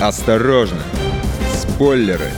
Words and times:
Осторожно! 0.00 0.80
Спойлеры! 1.52 2.30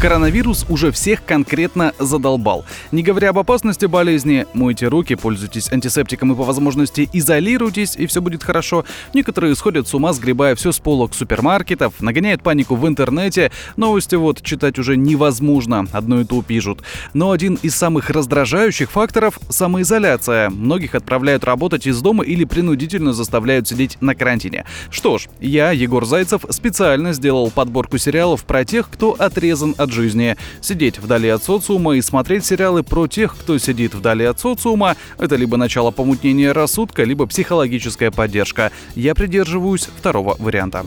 Коронавирус 0.00 0.64
уже 0.68 0.92
всех 0.92 1.24
конкретно 1.24 1.92
задолбал. 1.98 2.64
Не 2.92 3.02
говоря 3.02 3.30
об 3.30 3.38
опасности 3.40 3.86
болезни, 3.86 4.46
мойте 4.54 4.86
руки, 4.86 5.16
пользуйтесь 5.16 5.72
антисептиком 5.72 6.32
и 6.32 6.36
по 6.36 6.44
возможности 6.44 7.08
изолируйтесь, 7.12 7.96
и 7.96 8.06
все 8.06 8.22
будет 8.22 8.44
хорошо. 8.44 8.84
Некоторые 9.12 9.56
сходят 9.56 9.88
с 9.88 9.94
ума, 9.94 10.12
сгребая 10.12 10.54
все 10.54 10.70
с 10.70 10.78
полок 10.78 11.14
супермаркетов, 11.14 12.00
нагоняют 12.00 12.44
панику 12.44 12.76
в 12.76 12.86
интернете. 12.86 13.50
Новости 13.74 14.14
вот 14.14 14.40
читать 14.42 14.78
уже 14.78 14.96
невозможно, 14.96 15.88
одно 15.92 16.20
и 16.20 16.24
то 16.24 16.42
пишут. 16.42 16.82
Но 17.12 17.32
один 17.32 17.58
из 17.62 17.74
самых 17.74 18.08
раздражающих 18.08 18.92
факторов– 18.92 19.40
самоизоляция. 19.48 20.50
Многих 20.50 20.94
отправляют 20.94 21.42
работать 21.42 21.88
из 21.88 22.00
дома 22.00 22.22
или 22.22 22.44
принудительно 22.44 23.12
заставляют 23.12 23.66
сидеть 23.66 23.98
на 24.00 24.14
карантине. 24.14 24.64
Что 24.92 25.18
ж, 25.18 25.26
я, 25.40 25.72
Егор 25.72 26.04
Зайцев, 26.04 26.44
специально 26.50 27.12
сделал 27.12 27.50
подборку 27.50 27.98
сериалов 27.98 28.44
про 28.44 28.64
тех, 28.64 28.88
кто 28.88 29.16
отрезан 29.18 29.74
от 29.76 29.87
от 29.88 29.92
жизни. 29.92 30.36
Сидеть 30.60 30.98
вдали 30.98 31.28
от 31.28 31.42
социума 31.42 31.96
и 31.96 32.02
смотреть 32.02 32.44
сериалы 32.44 32.82
про 32.82 33.08
тех, 33.08 33.34
кто 33.36 33.58
сидит 33.58 33.94
вдали 33.94 34.24
от 34.24 34.38
социума– 34.38 34.96
это 35.18 35.36
либо 35.36 35.56
начало 35.56 35.90
помутнения 35.90 36.52
рассудка, 36.52 37.04
либо 37.04 37.26
психологическая 37.26 38.10
поддержка. 38.10 38.70
Я 38.94 39.14
придерживаюсь 39.14 39.88
второго 39.98 40.36
варианта 40.38 40.84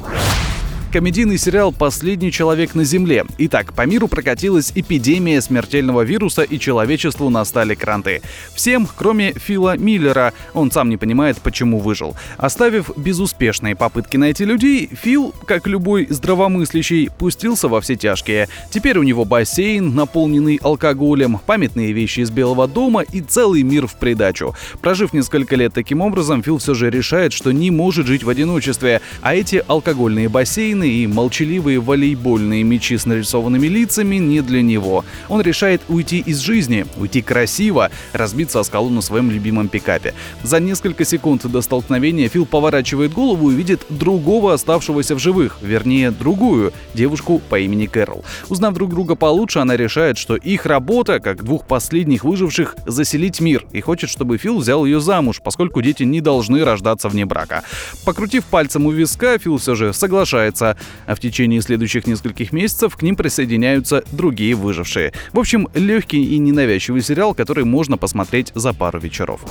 комедийный 0.91 1.38
сериал 1.38 1.72
«Последний 1.72 2.31
человек 2.31 2.76
на 2.76 2.84
Земле». 2.84 3.23
Итак, 3.38 3.73
по 3.73 3.86
миру 3.86 4.09
прокатилась 4.09 4.73
эпидемия 4.76 5.41
смертельного 5.41 6.02
вируса 6.02 6.44
и 6.44 6.59
человечеству 6.59 7.30
настали 7.30 7.76
кранты. 7.76 8.22
Всем, 8.54 8.88
кроме 8.94 9.31
Фила 9.34 9.77
Миллера. 9.77 10.34
Он 10.54 10.70
сам 10.70 10.90
не 10.90 10.98
понимает, 10.98 11.38
почему 11.38 11.80
выжил. 11.80 12.16
Оставив 12.38 12.91
безуспешные 12.98 13.76
попытки 13.76 14.17
найти 14.17 14.44
людей, 14.44 14.90
Фил, 14.91 15.34
как 15.45 15.66
любой 15.66 16.08
здравомыслящий, 16.09 17.09
пустился 17.09 17.70
во 17.70 17.80
все 17.80 17.95
тяжкие. 17.95 18.50
Теперь 18.70 18.97
у 18.97 19.03
него 19.03 19.23
бассейн, 19.23 19.95
наполненный 19.95 20.59
алкоголем, 20.62 21.39
памятные 21.45 21.94
вещи 21.94 22.19
из 22.19 22.31
Белого 22.31 22.67
дома 22.67 23.02
и 23.02 23.22
целый 23.22 23.64
мир 23.64 23.88
в 23.88 23.95
придачу. 23.95 24.56
Прожив 24.81 25.14
несколько 25.14 25.56
лет 25.56 25.73
таким 25.73 26.02
образом, 26.02 26.44
Фил 26.44 26.58
все 26.58 26.73
же 26.73 26.89
решает, 26.89 27.31
что 27.31 27.52
не 27.52 27.72
может 27.72 28.08
жить 28.08 28.23
в 28.23 28.30
одиночестве, 28.30 29.02
а 29.22 29.34
эти 29.34 29.64
алкогольные 29.66 30.28
бассейны 30.28 30.81
картины 30.82 30.88
и 30.88 31.08
молчаливые 31.08 31.80
волейбольные 31.80 32.64
мячи 32.64 32.98
с 32.98 33.06
нарисованными 33.06 33.68
лицами 33.68 34.16
не 34.16 34.42
для 34.42 34.62
него. 34.62 35.06
Он 35.30 35.42
решает 35.42 35.82
уйти 35.88 36.20
из 36.20 36.40
жизни, 36.40 36.86
уйти 36.98 37.22
красиво, 37.22 37.90
разбиться 38.14 38.60
о 38.60 38.64
скалу 38.64 38.90
на 38.90 39.02
своем 39.02 39.32
любимом 39.32 39.68
пикапе. 39.68 40.14
За 40.44 40.59
несколько 40.59 41.06
секунд 41.06 41.46
до 41.46 41.62
столкновения 41.62 42.30
Фил 42.30 42.46
поворачивает 42.46 43.14
голову 43.14 43.52
и 43.52 43.56
видит 43.56 43.82
другого 43.90 44.54
оставшегося 44.54 45.16
в 45.16 45.20
живых, 45.20 45.58
вернее, 45.62 46.12
другую, 46.12 46.74
девушку 46.94 47.42
по 47.50 47.59
имени 47.59 47.86
Кэрол. 47.86 48.24
Узнав 48.50 48.74
друг 48.74 48.90
друга 48.90 49.16
получше, 49.16 49.59
она 49.59 49.78
решает, 49.78 50.18
что 50.18 50.36
их 50.36 50.66
работа, 50.66 51.20
как 51.20 51.44
двух 51.44 51.66
последних 51.66 52.24
выживших, 52.24 52.76
заселить 52.86 53.42
мир 53.42 53.66
и 53.72 53.82
хочет, 53.82 54.09
чтобы 54.09 54.38
Фил 54.38 54.58
взял 54.58 54.86
ее 54.86 55.00
замуж, 55.00 55.42
поскольку 55.44 55.82
дети 55.82 56.04
не 56.04 56.22
должны 56.22 56.64
рождаться 56.64 57.09
вне 57.09 57.26
брака. 57.26 57.64
Покрутив 58.06 58.46
пальцем 58.46 58.86
у 58.86 58.92
виска, 58.92 59.38
Фил 59.38 59.58
все 59.58 59.76
же 59.76 59.94
соглашается, 59.94 60.70
а 61.05 61.16
в 61.16 61.19
течение 61.19 61.61
следующих 61.61 62.08
нескольких 62.08 62.52
месяцев 62.52 62.95
к 62.95 63.02
ним 63.02 63.16
присоединяются 63.16 64.03
другие 64.11 64.55
выжившие. 64.55 65.13
В 65.33 65.39
общем, 65.39 65.67
легкий 65.73 66.23
и 66.23 66.38
ненавязчивый 66.38 67.02
сериал, 67.02 67.33
который 67.33 67.63
можно 67.63 67.97
посмотреть 67.97 68.52
за 68.55 68.73
пару 68.73 69.00
вечеров. 69.00 69.41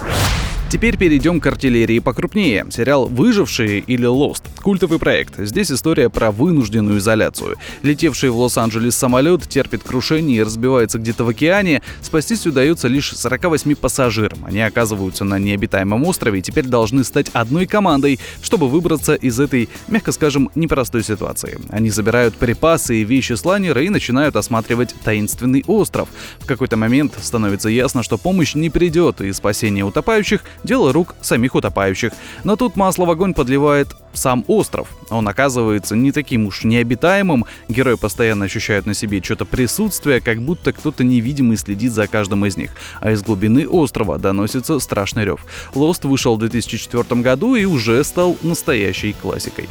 Теперь 0.70 0.96
перейдем 0.96 1.40
к 1.40 1.46
артиллерии 1.48 1.98
покрупнее. 1.98 2.64
Сериал 2.70 3.08
«Выжившие» 3.08 3.80
или 3.80 4.06
«Lost»— 4.06 4.42
культовый 4.62 5.00
проект. 5.00 5.34
Здесь 5.36 5.72
история 5.72 6.08
про 6.08 6.30
вынужденную 6.30 6.98
изоляцию. 6.98 7.56
Летевший 7.82 8.30
в 8.30 8.38
Лос-Анджелес 8.38 8.94
самолет 8.94 9.48
терпит 9.48 9.82
крушение 9.82 10.36
и 10.36 10.42
разбивается 10.44 11.00
где-то 11.00 11.24
в 11.24 11.28
океане. 11.28 11.82
Спастись 12.02 12.46
удается 12.46 12.86
лишь 12.86 13.10
48 13.10 13.74
пассажирам. 13.74 14.44
Они 14.44 14.60
оказываются 14.60 15.24
на 15.24 15.40
необитаемом 15.40 16.04
острове 16.04 16.38
и 16.38 16.42
теперь 16.42 16.66
должны 16.66 17.02
стать 17.02 17.30
одной 17.32 17.66
командой, 17.66 18.20
чтобы 18.40 18.68
выбраться 18.68 19.14
из 19.14 19.40
этой, 19.40 19.68
мягко 19.88 20.12
скажем, 20.12 20.50
непростой 20.54 21.02
ситуации. 21.02 21.58
Они 21.70 21.90
забирают 21.90 22.36
припасы 22.36 22.98
и 22.98 23.04
вещи 23.04 23.32
с 23.32 23.44
лайнера 23.44 23.82
и 23.82 23.88
начинают 23.88 24.36
осматривать 24.36 24.94
таинственный 25.02 25.64
остров. 25.66 26.08
В 26.38 26.46
какой-то 26.46 26.76
момент 26.76 27.14
становится 27.20 27.68
ясно, 27.68 28.04
что 28.04 28.18
помощь 28.18 28.54
не 28.54 28.70
придет, 28.70 29.20
и 29.20 29.32
спасение 29.32 29.84
утопающих 29.84 30.44
дело 30.64 30.92
рук 30.92 31.14
самих 31.20 31.54
утопающих. 31.54 32.12
Но 32.44 32.56
тут 32.56 32.76
масло 32.76 33.04
в 33.04 33.10
огонь 33.10 33.34
подливает 33.34 33.96
сам 34.12 34.44
остров. 34.48 34.88
Он 35.10 35.26
оказывается 35.28 35.96
не 35.96 36.12
таким 36.12 36.46
уж 36.46 36.64
необитаемым, 36.64 37.44
герои 37.68 37.94
постоянно 37.94 38.46
ощущают 38.46 38.86
на 38.86 38.94
себе 38.94 39.22
что-то 39.22 39.44
присутствие, 39.44 40.20
как 40.20 40.40
будто 40.40 40.72
кто-то 40.72 41.04
невидимый 41.04 41.56
следит 41.56 41.92
за 41.92 42.06
каждым 42.06 42.44
из 42.46 42.56
них. 42.56 42.70
А 43.00 43.12
из 43.12 43.22
глубины 43.22 43.68
острова 43.68 44.18
доносится 44.18 44.78
страшный 44.80 45.24
рев. 45.24 45.44
Lost 45.74 46.06
вышел 46.06 46.36
в 46.36 46.40
2004 46.40 47.20
году 47.20 47.54
и 47.54 47.64
уже 47.64 48.02
стал 48.04 48.36
настоящей 48.42 49.12
классикой. 49.12 49.68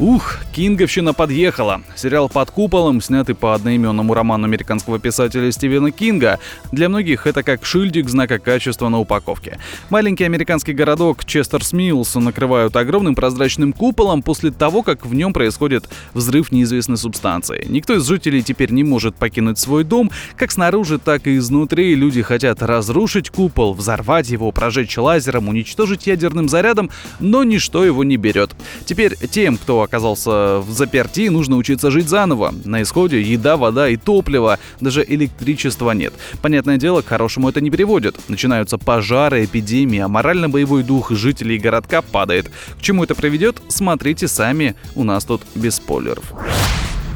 Ух, 0.00 0.38
Кинговщина 0.52 1.14
подъехала. 1.14 1.82
Сериал 1.94 2.28
«Под 2.28 2.50
куполом», 2.50 3.00
снятый 3.00 3.36
по 3.36 3.54
одноименному 3.54 4.12
роману 4.12 4.44
американского 4.44 4.98
писателя 4.98 5.52
Стивена 5.52 5.92
Кинга. 5.92 6.40
Для 6.72 6.88
многих 6.88 7.28
это 7.28 7.44
как 7.44 7.64
шильдик 7.64 8.08
знака 8.08 8.40
качества 8.40 8.88
на 8.88 8.98
упаковке. 8.98 9.60
Маленький 9.90 10.24
американский 10.24 10.72
городок 10.72 11.22
Честерс-Миллс 11.24 12.18
накрывают 12.18 12.74
огромным 12.74 13.14
прозрачным 13.14 13.72
куполом 13.72 14.22
после 14.22 14.50
того, 14.50 14.82
как 14.82 15.06
в 15.06 15.14
нем 15.14 15.32
происходит 15.32 15.88
взрыв 16.12 16.50
неизвестной 16.50 16.96
субстанции. 16.96 17.64
Никто 17.68 17.94
из 17.94 18.04
жителей 18.04 18.42
теперь 18.42 18.72
не 18.72 18.82
может 18.82 19.14
покинуть 19.14 19.60
свой 19.60 19.84
дом. 19.84 20.10
Как 20.36 20.50
снаружи, 20.50 20.98
так 20.98 21.28
и 21.28 21.36
изнутри 21.36 21.94
люди 21.94 22.20
хотят 22.20 22.62
разрушить 22.62 23.30
купол, 23.30 23.74
взорвать 23.74 24.28
его, 24.28 24.50
прожечь 24.50 24.98
лазером, 24.98 25.46
уничтожить 25.46 26.08
ядерным 26.08 26.48
зарядом, 26.48 26.90
но 27.20 27.44
ничто 27.44 27.84
его 27.84 28.02
не 28.02 28.16
берет. 28.16 28.56
Теперь 28.86 29.16
тем, 29.30 29.56
кто 29.56 29.83
оказался 29.84 30.58
взаперти, 30.58 31.28
нужно 31.28 31.56
учиться 31.56 31.90
жить 31.90 32.08
заново. 32.08 32.54
На 32.64 32.82
исходе 32.82 33.22
еда, 33.22 33.56
вода 33.56 33.88
и 33.88 33.96
топливо, 33.96 34.58
даже 34.80 35.04
электричества 35.06 35.92
нет. 35.92 36.12
Понятное 36.42 36.76
дело, 36.76 37.02
к 37.02 37.06
хорошему 37.06 37.48
это 37.48 37.60
не 37.60 37.70
приводит. 37.70 38.16
Начинаются 38.28 38.78
пожары, 38.78 39.44
эпидемии, 39.44 40.00
а 40.00 40.08
морально-боевой 40.08 40.82
дух 40.82 41.10
жителей 41.12 41.58
городка 41.58 42.02
падает. 42.02 42.50
К 42.78 42.82
чему 42.82 43.04
это 43.04 43.14
приведет, 43.14 43.62
смотрите 43.68 44.28
сами, 44.28 44.74
у 44.94 45.04
нас 45.04 45.24
тут 45.24 45.42
без 45.54 45.76
спойлеров. 45.76 46.24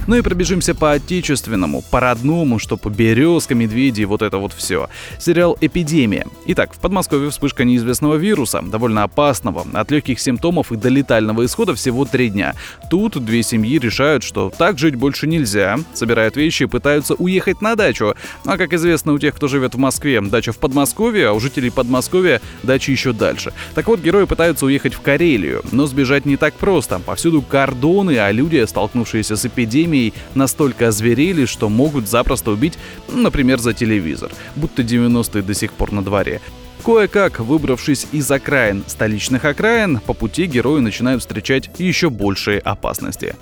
Ну 0.08 0.16
и 0.16 0.22
пробежимся 0.22 0.74
по 0.74 0.92
отечественному, 0.92 1.84
по 1.90 2.00
родному, 2.00 2.58
чтобы 2.58 2.88
березка, 2.88 3.54
медведи 3.54 4.00
и 4.00 4.04
вот 4.06 4.22
это 4.22 4.38
вот 4.38 4.54
все. 4.54 4.88
Сериал 5.18 5.58
«Эпидемия». 5.60 6.26
Итак, 6.46 6.72
в 6.72 6.78
Подмосковье 6.78 7.28
вспышка 7.28 7.64
неизвестного 7.64 8.14
вируса, 8.14 8.62
довольно 8.62 9.02
опасного, 9.02 9.66
от 9.74 9.90
легких 9.90 10.18
симптомов 10.18 10.72
и 10.72 10.76
до 10.76 10.88
летального 10.88 11.44
исхода 11.44 11.74
всего 11.74 12.06
три 12.06 12.30
дня. 12.30 12.54
Тут 12.88 13.22
две 13.22 13.42
семьи 13.42 13.78
решают, 13.78 14.24
что 14.24 14.50
так 14.56 14.78
жить 14.78 14.94
больше 14.94 15.26
нельзя, 15.26 15.78
собирают 15.92 16.36
вещи 16.36 16.62
и 16.62 16.66
пытаются 16.66 17.12
уехать 17.12 17.60
на 17.60 17.76
дачу. 17.76 18.14
А 18.46 18.56
как 18.56 18.72
известно, 18.72 19.12
у 19.12 19.18
тех, 19.18 19.34
кто 19.34 19.46
живет 19.46 19.74
в 19.74 19.78
Москве, 19.78 20.22
дача 20.22 20.52
в 20.52 20.58
Подмосковье, 20.58 21.28
а 21.28 21.32
у 21.34 21.40
жителей 21.40 21.68
Подмосковья 21.68 22.40
дача 22.62 22.92
еще 22.92 23.12
дальше. 23.12 23.52
Так 23.74 23.88
вот, 23.88 24.00
герои 24.00 24.24
пытаются 24.24 24.64
уехать 24.64 24.94
в 24.94 25.02
Карелию, 25.02 25.62
но 25.70 25.84
сбежать 25.84 26.24
не 26.24 26.38
так 26.38 26.54
просто. 26.54 26.98
Повсюду 26.98 27.42
кордоны, 27.42 28.16
а 28.16 28.32
люди, 28.32 28.64
столкнувшиеся 28.64 29.36
с 29.36 29.44
эпидемией, 29.44 29.97
семей 29.98 30.14
настолько 30.34 30.88
озверели, 30.88 31.44
что 31.44 31.68
могут 31.68 32.08
запросто 32.08 32.50
убить, 32.50 32.78
например, 33.08 33.58
за 33.58 33.72
телевизор, 33.72 34.30
будто 34.56 34.82
90-е 34.82 35.42
до 35.42 35.54
сих 35.54 35.72
пор 35.72 35.92
на 35.92 36.02
дворе. 36.02 36.40
Кое-как, 36.84 37.40
выбравшись 37.40 38.06
из 38.12 38.30
окраин 38.30 38.84
столичных 38.86 39.44
окраин, 39.44 40.00
по 40.06 40.14
пути 40.14 40.46
герои 40.46 40.80
начинают 40.80 41.22
встречать 41.22 41.70
еще 41.78 42.08
большие 42.08 42.60
опасности. 42.60 43.34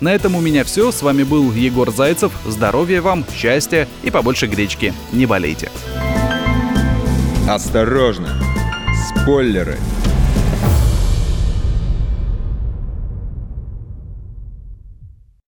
На 0.00 0.12
этом 0.12 0.34
у 0.34 0.40
меня 0.40 0.64
все. 0.64 0.90
С 0.90 1.02
вами 1.02 1.22
был 1.22 1.52
Егор 1.52 1.90
Зайцев. 1.92 2.32
Здоровья 2.46 3.00
вам, 3.00 3.24
счастья 3.34 3.86
и 4.02 4.10
побольше 4.10 4.48
гречки. 4.48 4.92
Не 5.12 5.26
болейте. 5.26 5.70
Осторожно! 7.48 8.28
Спойлеры! 9.08 9.78